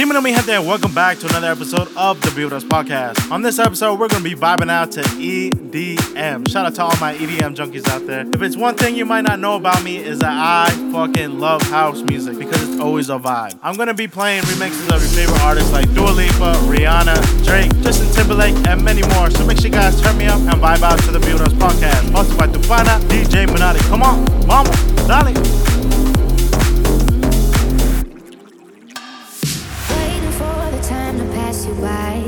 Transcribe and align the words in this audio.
Demon 0.00 0.16
and 0.16 0.24
me 0.24 0.32
Hunter, 0.32 0.52
there. 0.52 0.62
welcome 0.62 0.94
back 0.94 1.18
to 1.18 1.26
another 1.26 1.48
episode 1.48 1.86
of 1.94 2.18
the 2.22 2.30
Builders 2.30 2.64
Podcast. 2.64 3.30
On 3.30 3.42
this 3.42 3.58
episode, 3.58 4.00
we're 4.00 4.08
going 4.08 4.22
to 4.22 4.30
be 4.30 4.34
vibing 4.34 4.70
out 4.70 4.92
to 4.92 5.02
EDM. 5.02 6.50
Shout 6.50 6.64
out 6.64 6.74
to 6.76 6.84
all 6.84 6.96
my 6.98 7.14
EDM 7.16 7.54
junkies 7.54 7.86
out 7.86 8.06
there. 8.06 8.26
If 8.32 8.40
it's 8.40 8.56
one 8.56 8.76
thing 8.76 8.96
you 8.96 9.04
might 9.04 9.26
not 9.26 9.40
know 9.40 9.56
about 9.56 9.82
me 9.82 9.98
is 9.98 10.20
that 10.20 10.32
I 10.32 10.70
fucking 10.90 11.38
love 11.38 11.60
house 11.60 12.00
music 12.00 12.38
because 12.38 12.66
it's 12.66 12.80
always 12.80 13.10
a 13.10 13.18
vibe. 13.18 13.58
I'm 13.62 13.76
going 13.76 13.88
to 13.88 13.94
be 13.94 14.08
playing 14.08 14.42
remixes 14.44 14.88
of 14.88 15.02
your 15.02 15.10
favorite 15.10 15.42
artists 15.42 15.70
like 15.70 15.92
Dua 15.92 16.08
Lipa, 16.08 16.54
Rihanna, 16.64 17.44
Drake, 17.44 17.70
Justin 17.82 18.10
Timberlake, 18.14 18.56
and 18.68 18.82
many 18.82 19.02
more. 19.08 19.28
So 19.28 19.44
make 19.44 19.58
sure 19.58 19.66
you 19.66 19.72
guys 19.72 20.00
turn 20.00 20.16
me 20.16 20.24
up 20.24 20.40
and 20.40 20.62
vibe 20.62 20.80
out 20.80 20.98
to 21.00 21.10
the 21.10 21.20
Builders 21.20 21.52
Podcast. 21.52 22.08
Hosted 22.12 22.38
by 22.38 22.46
Tufana, 22.46 22.98
DJ 23.10 23.46
Minotti. 23.46 23.80
Come 23.90 24.02
on, 24.02 24.24
mama, 24.46 24.74
dolly. 25.06 25.69
vai. 31.80 32.19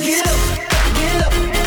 get 0.00 0.26
up, 0.26 0.58
get 0.96 1.22
up. 1.22 1.63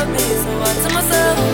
love 0.00 0.12
me, 0.12 0.18
so 0.18 0.60
I 0.62 0.72
tell 0.82 0.94
myself 0.94 1.49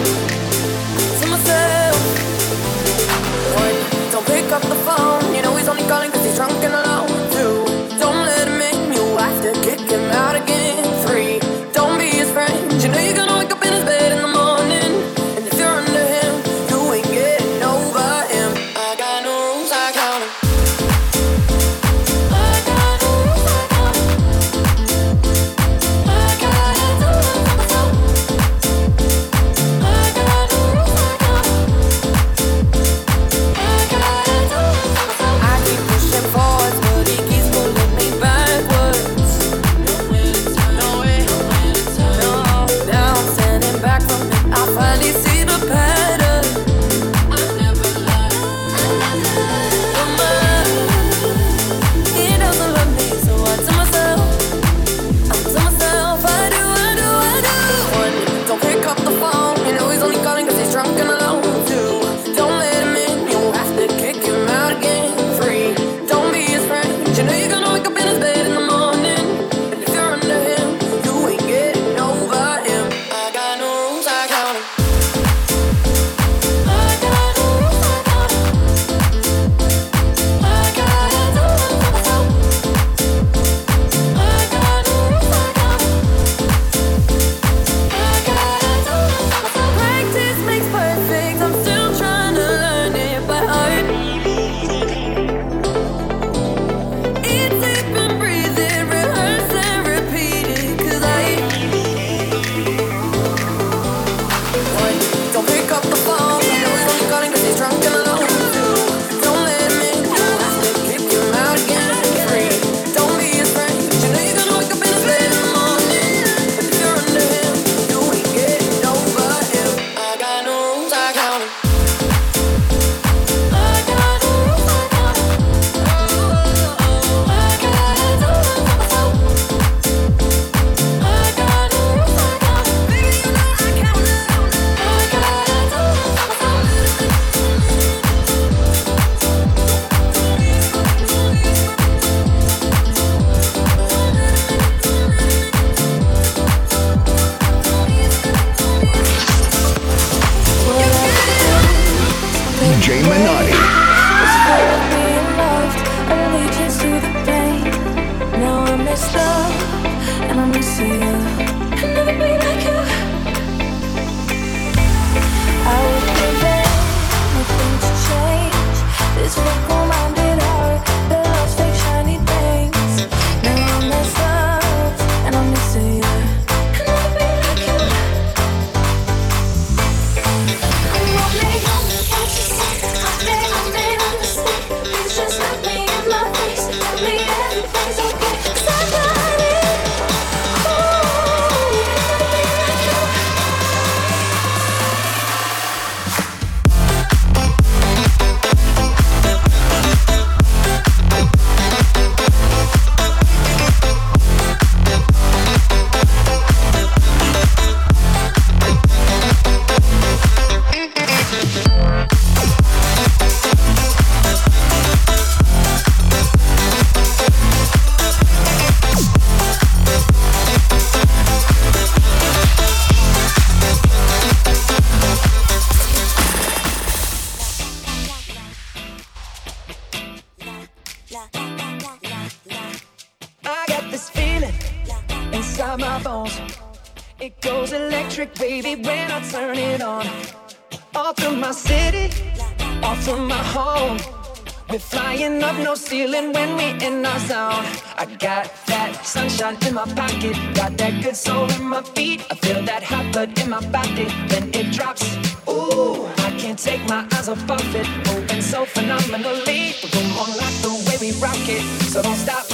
up 245.47 245.57
no 245.63 245.75
ceiling 245.75 246.33
when 246.33 246.57
we 246.57 246.67
in 246.87 247.07
our 247.07 247.19
zone. 247.21 247.65
I 247.97 248.07
got 248.19 248.45
that 248.67 249.05
sunshine 249.05 249.57
in 249.67 249.75
my 249.75 249.87
pocket, 250.01 250.37
got 250.55 250.77
that 250.79 251.03
good 251.03 251.17
soul 251.17 251.49
in 251.57 251.65
my 251.65 251.83
feet. 251.95 252.21
I 252.31 252.35
feel 252.35 252.63
that 252.63 252.83
hot 252.83 253.13
blood 253.13 253.39
in 253.41 253.51
my 253.51 253.63
body 253.71 254.07
when 254.31 254.45
it 254.61 254.73
drops. 254.73 255.05
Ooh, 255.49 256.07
I 256.27 256.31
can't 256.41 256.59
take 256.59 256.83
my 256.89 257.07
eyes 257.15 257.29
off 257.29 257.51
of 257.51 257.75
it, 257.81 257.89
moving 258.09 258.43
so 258.43 258.65
phenomenally. 258.65 259.75
Boom 259.93 260.09
on 260.23 260.31
like 260.43 260.57
the 260.67 260.73
way 260.87 260.97
we 261.05 261.11
rock 261.21 261.45
it, 261.57 261.65
so 261.91 262.03
don't 262.03 262.21
stop. 262.27 262.45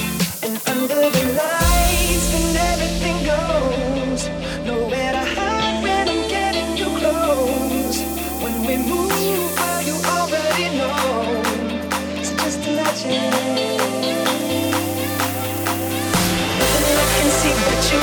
And 0.45 0.55
under 0.69 1.09
the 1.17 1.23
lights, 1.41 2.29
and 2.39 2.57
everything 2.71 3.19
goes. 3.25 3.92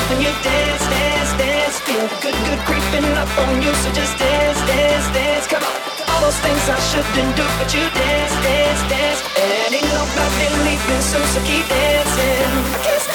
when 0.10 0.22
you 0.22 0.34
dance, 0.42 0.84
dance, 0.90 1.32
dance. 1.38 1.80
Feel 1.86 2.08
good, 2.22 2.34
good 2.34 2.62
creeping 2.66 3.06
up 3.14 3.30
on 3.46 3.62
you. 3.62 3.72
So 3.86 3.94
just 3.94 4.18
dance, 4.18 4.60
dance, 4.66 5.08
dance. 5.14 5.46
Come 5.48 5.64
on. 5.64 5.76
All 6.10 6.22
those 6.26 6.40
things 6.42 6.64
I 6.68 6.80
shouldn't 6.90 7.34
do, 7.38 7.46
but 7.62 7.70
you 7.74 7.86
dance, 7.94 8.34
dance, 8.42 8.82
dance. 8.90 9.22
And 9.38 9.74
ain't 9.78 9.90
nobody 9.94 10.48
leaving 10.66 11.04
soon, 11.06 11.26
so 11.34 11.40
keep 11.46 11.66
dancing. 11.70 12.50
I 12.74 12.80
can't 12.84 13.09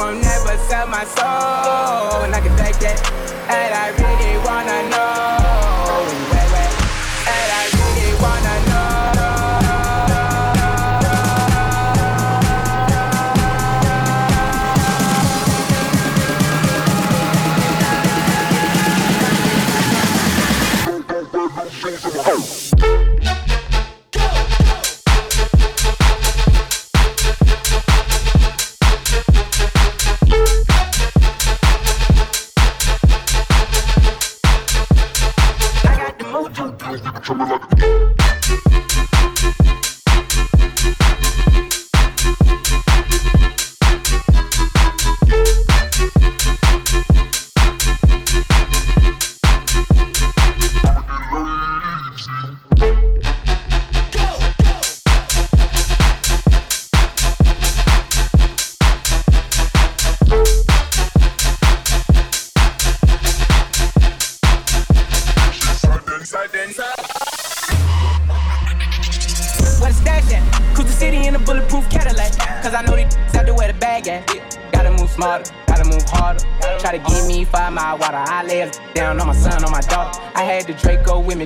won't 0.00 0.22
never 0.22 0.56
sell 0.68 0.86
my 0.86 1.04
soul. 1.04 2.24
And 2.24 2.34
I 2.34 2.40
can 2.40 2.56
take 2.56 2.78
that. 2.78 2.98
And 3.56 3.74
I 3.74 3.86
really 4.00 4.36
wanna 4.46 4.88
know. 4.88 5.59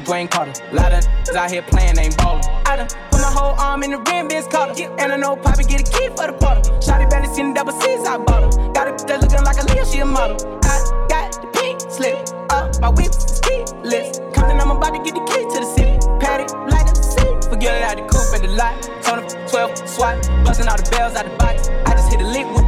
Dwayne 0.05 0.31
Carter. 0.31 0.53
Lot 0.73 0.93
of 0.93 1.05
out 1.35 1.51
here 1.51 1.63
playing, 1.63 1.99
ain't 1.99 2.17
ballin'. 2.17 2.45
I 2.67 2.77
done 2.77 2.89
put 3.11 3.21
my 3.21 3.33
whole 3.33 3.59
arm 3.59 3.83
in 3.83 3.91
the 3.91 3.99
rim, 3.99 4.29
Vince 4.29 4.47
Carter. 4.47 4.85
And 4.99 5.13
I 5.13 5.17
know 5.17 5.35
Poppy 5.35 5.65
get 5.65 5.81
a 5.81 5.91
key 5.91 6.09
for 6.09 6.27
the 6.29 6.37
bottle. 6.39 6.63
Shotty 6.79 7.09
barely 7.11 7.29
seen 7.35 7.49
the 7.49 7.55
double 7.55 7.73
C's, 7.73 8.07
I 8.07 8.19
bought 8.19 8.45
her. 8.45 8.73
Got 8.73 8.89
it 8.89 9.07
that 9.09 9.21
looking 9.21 9.43
like 9.43 9.59
a 9.59 9.65
Leo, 9.73 9.85
she 9.85 9.99
a 10.01 10.05
model. 10.05 10.37
I 10.63 11.07
got 11.09 11.33
the 11.41 11.49
pink 11.53 11.81
slip 11.91 12.29
up, 12.51 12.79
my 12.81 12.91
whip 12.91 13.11
is 13.11 13.41
keyless. 13.41 14.21
Compton, 14.35 14.61
I'm 14.61 14.71
about 14.71 14.95
to 14.95 15.03
get 15.03 15.15
the 15.15 15.25
key 15.27 15.43
to 15.43 15.59
the 15.59 15.71
city. 15.75 15.97
Patty, 16.21 16.47
light 16.71 16.87
up 16.87 16.95
the 16.95 17.03
city. 17.03 17.33
Forget 17.49 17.75
it 17.75 17.83
out 17.83 17.97
the 17.97 18.05
coupe 18.07 18.35
at 18.37 18.43
the 18.43 18.53
lot. 18.55 18.95
Up 19.15 19.49
12, 19.49 19.89
swat, 19.89 20.21
busting 20.45 20.69
all 20.69 20.77
the 20.77 20.89
bells 20.91 21.15
out 21.15 21.25
the 21.25 21.37
box. 21.37 21.69
I 21.87 21.93
just 21.95 22.11
hit 22.11 22.21
a 22.21 22.27
lick 22.27 22.47
with 22.55 22.64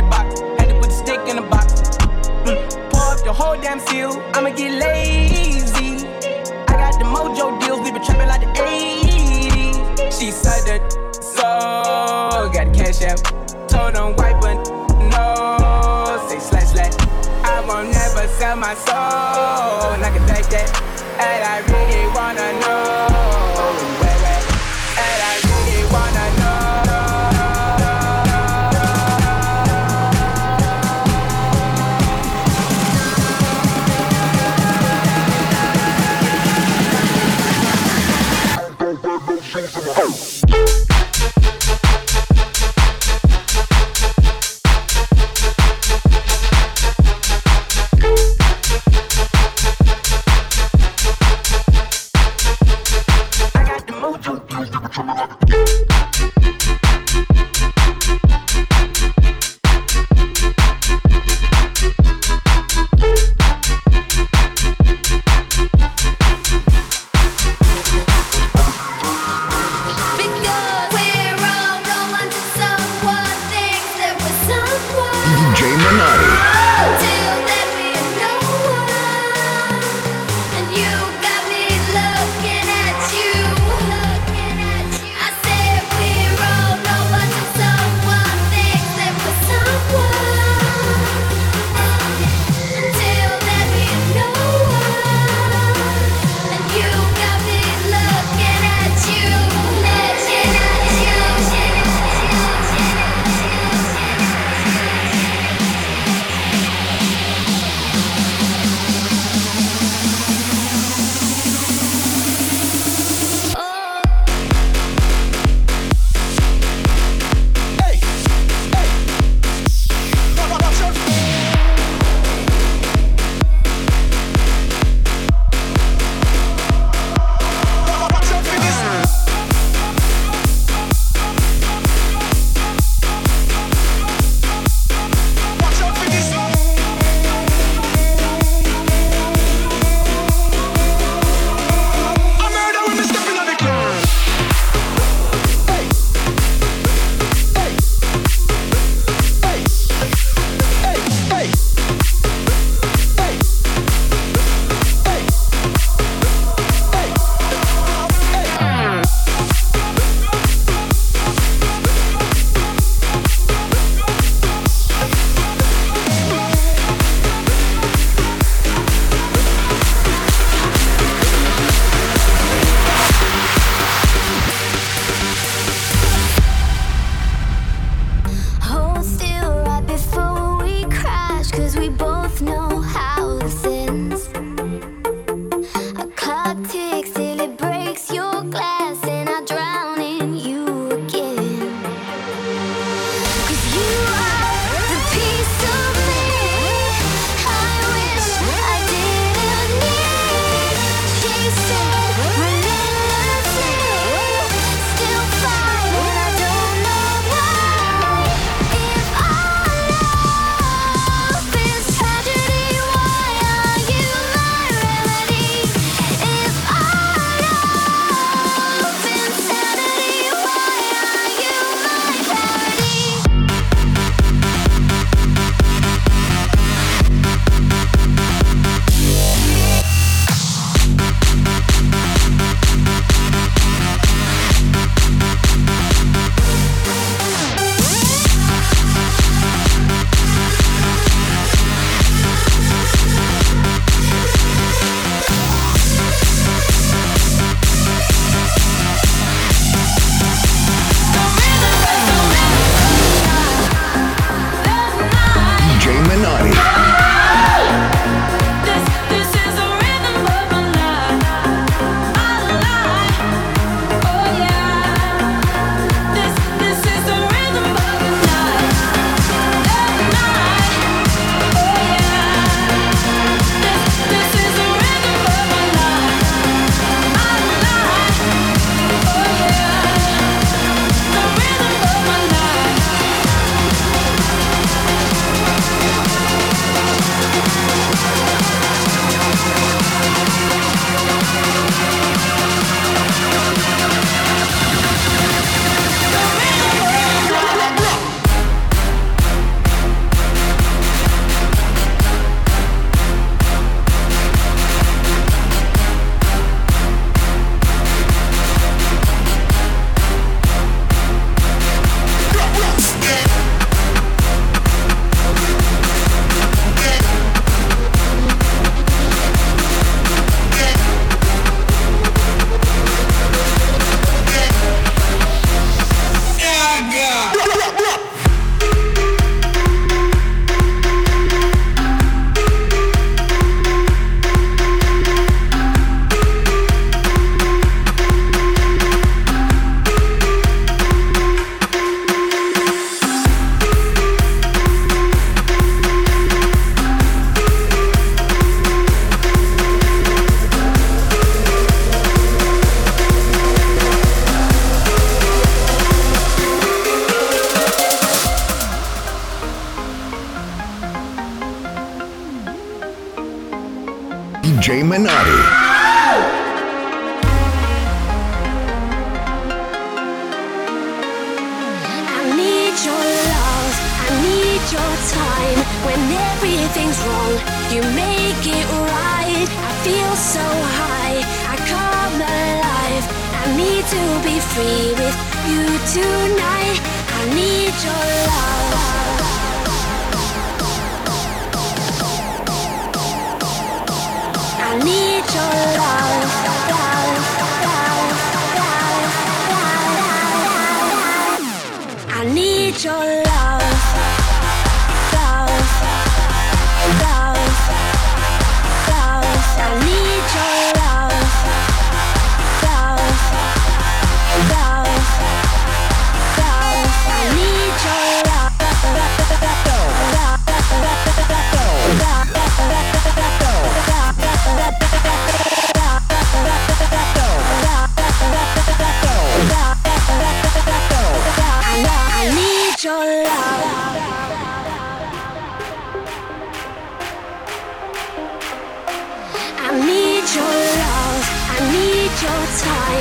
the 3.27 3.33
whole 3.33 3.61
damn 3.61 3.81
seal, 3.81 4.23
I'ma 4.35 4.51
get 4.51 4.71
lazy 4.81 6.07
I 6.69 6.75
got 6.79 6.93
the 7.01 7.05
mojo 7.05 7.59
deals, 7.61 7.81
we 7.81 7.91
been 7.91 8.01
trapping 8.01 8.29
like 8.29 8.41
the 8.41 8.53
80s. 8.55 10.17
She 10.17 10.31
said 10.31 10.63
that 10.69 10.93
so 11.21 11.43
got 12.55 12.73
cash 12.73 13.03
out. 13.03 13.19
Told 13.69 13.97
them 13.97 14.15
white, 14.15 14.41
but 14.41 14.55
no. 15.11 16.29
Say 16.29 16.39
slash 16.39 16.69
slash. 16.71 16.95
I 17.43 17.65
won't 17.67 17.91
never 17.91 18.29
sell 18.29 18.55
my 18.55 18.75
soul. 18.75 19.95
And 19.95 20.05
I 20.05 20.11
can 20.17 20.25
take 20.29 20.47
that. 20.51 20.71
And 21.19 21.43
I 21.43 21.57
really 21.67 22.07
wanna 22.15 22.61
know. 22.61 23.36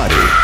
I 0.00 0.39